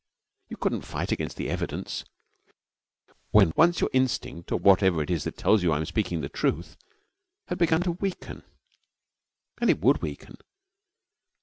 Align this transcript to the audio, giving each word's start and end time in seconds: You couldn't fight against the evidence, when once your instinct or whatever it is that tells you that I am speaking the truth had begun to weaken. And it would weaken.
You 0.49 0.57
couldn't 0.57 0.81
fight 0.81 1.11
against 1.11 1.37
the 1.37 1.47
evidence, 1.47 2.03
when 3.29 3.53
once 3.55 3.81
your 3.81 3.89
instinct 3.93 4.51
or 4.51 4.57
whatever 4.57 5.03
it 5.03 5.11
is 5.11 5.25
that 5.25 5.37
tells 5.37 5.61
you 5.61 5.69
that 5.69 5.75
I 5.75 5.77
am 5.77 5.85
speaking 5.85 6.21
the 6.21 6.27
truth 6.27 6.75
had 7.49 7.59
begun 7.59 7.83
to 7.83 7.91
weaken. 7.91 8.41
And 9.59 9.69
it 9.69 9.79
would 9.81 10.01
weaken. 10.01 10.39